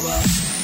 [0.00, 0.61] power.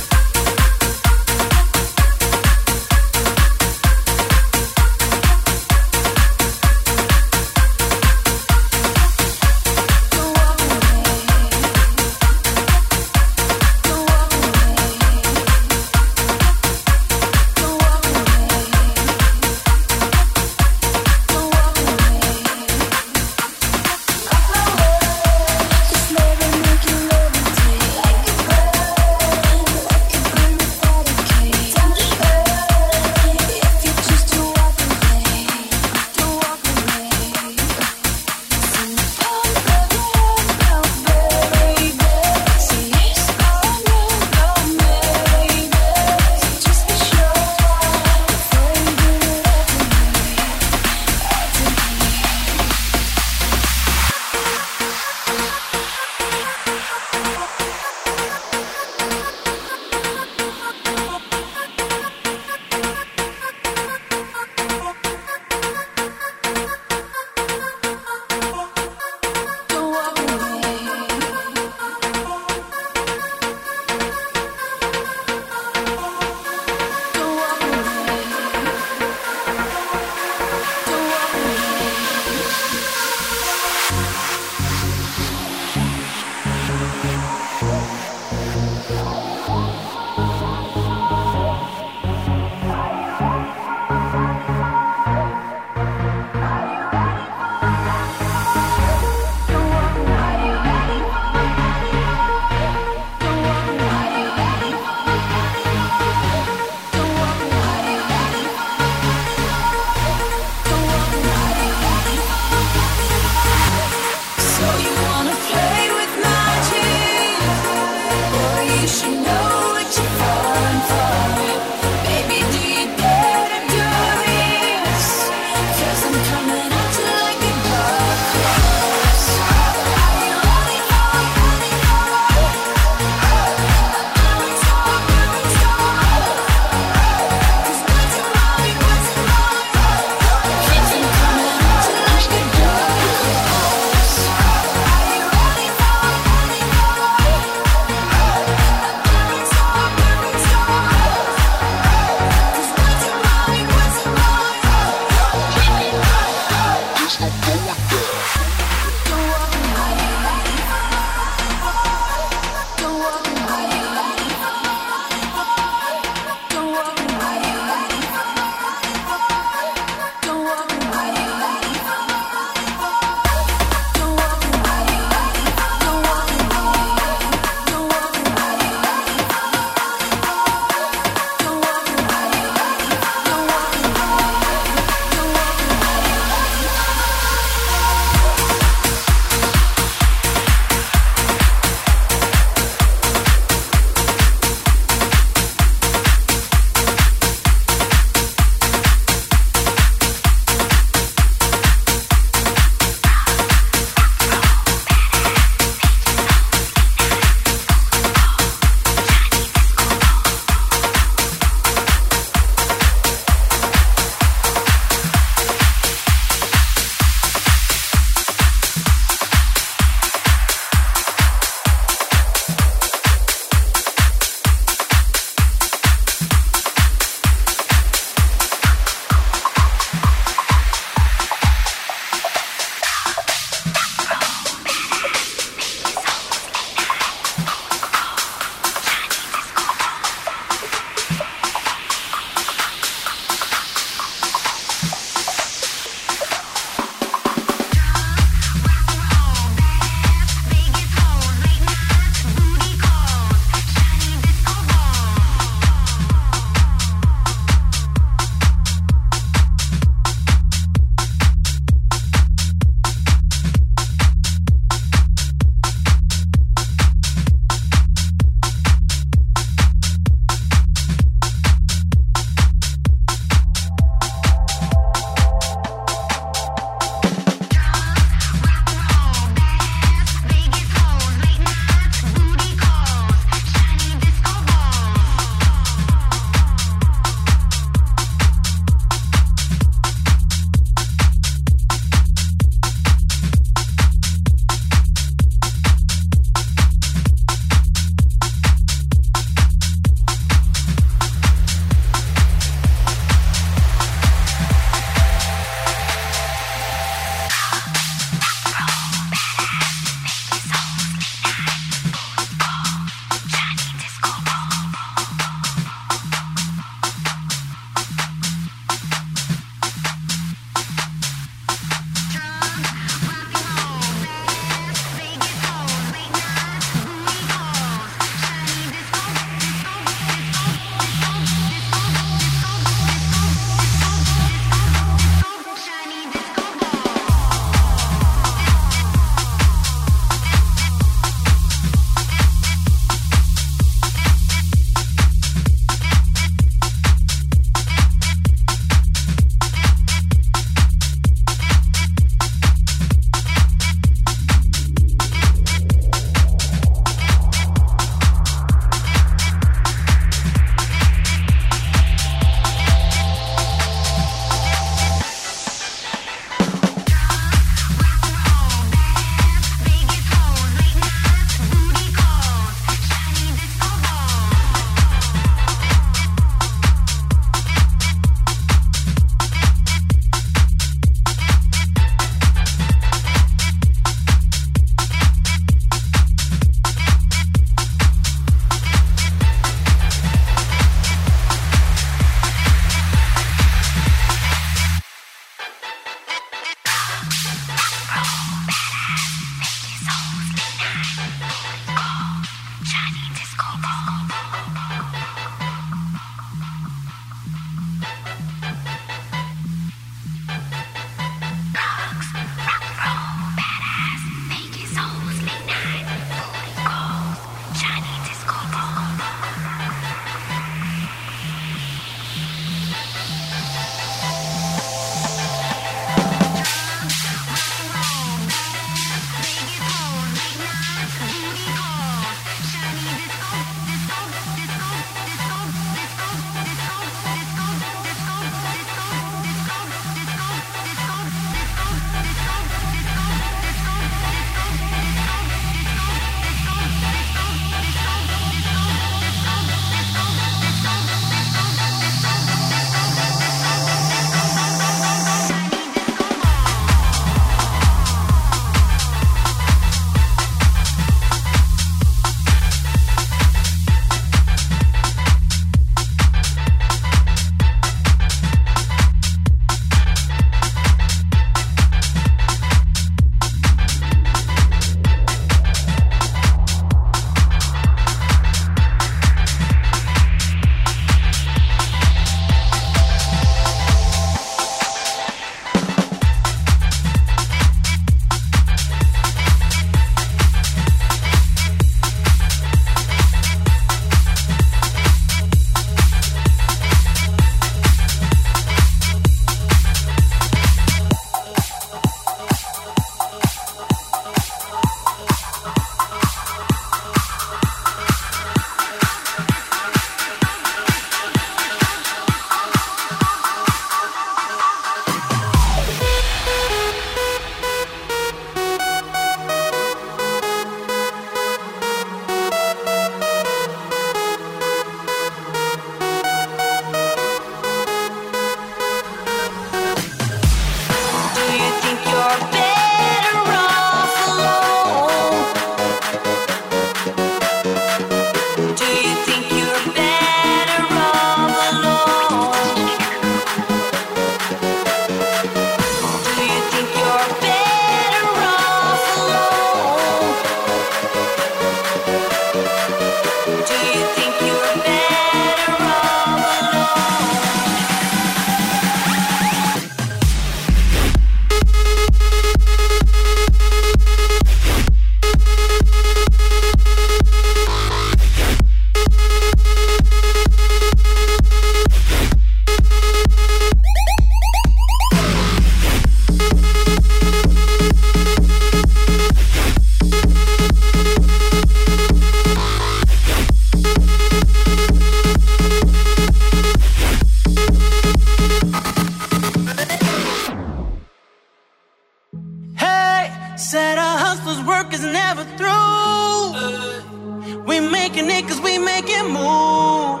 [598.18, 600.00] it cause we make it move.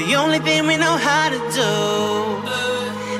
[0.00, 1.72] the only thing we know how to do.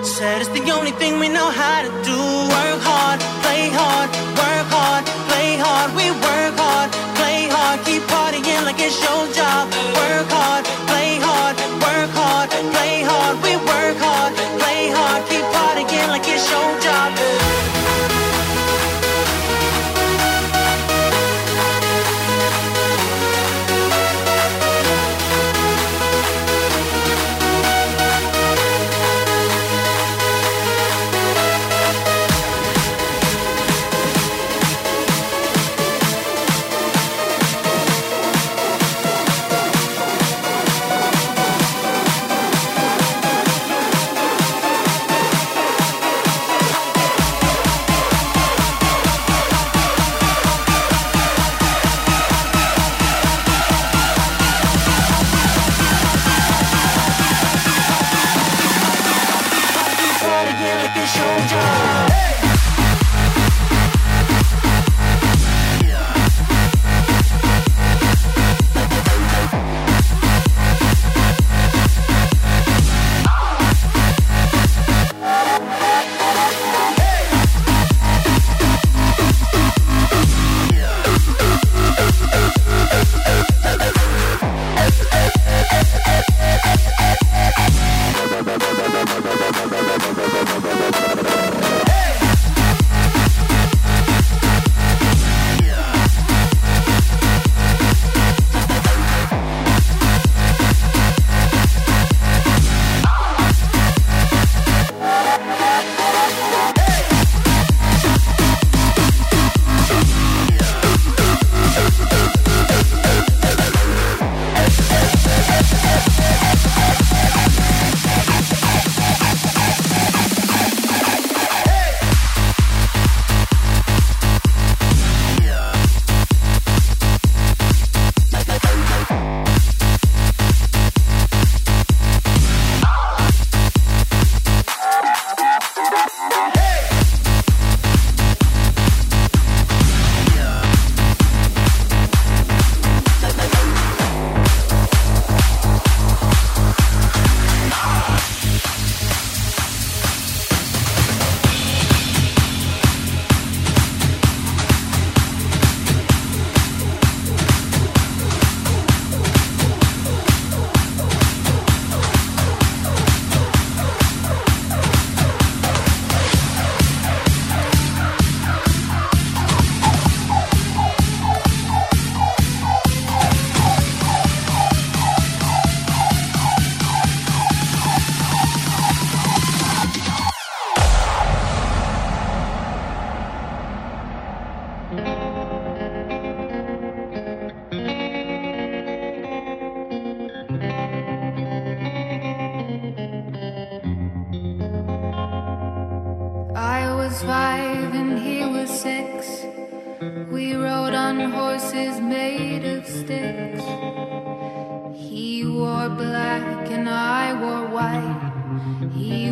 [0.05, 2.19] Said it's the only thing we know how to do.
[2.57, 4.09] Work hard, play hard,
[4.41, 5.89] work hard, play hard.
[5.99, 9.65] We work hard, play hard, keep partying like it's your job.
[10.01, 13.35] Work hard, play hard, work hard, play hard.
[13.45, 17.70] We work hard, play hard, keep partying like it's your job.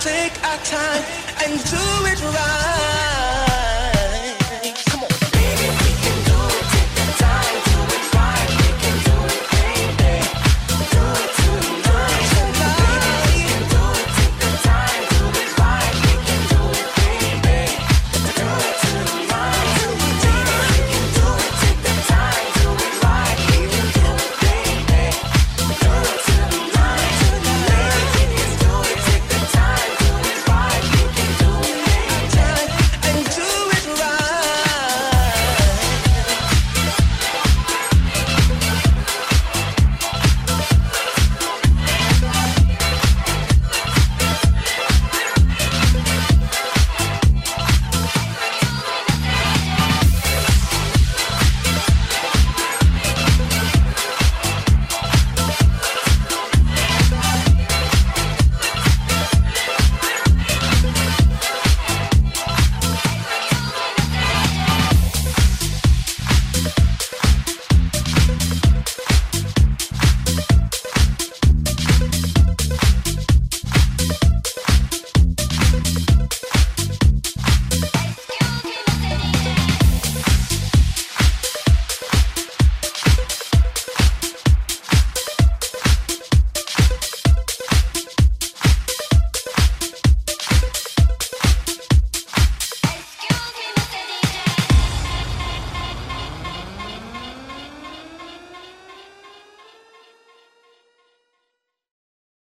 [0.00, 1.02] take our time
[1.44, 2.97] and do it right.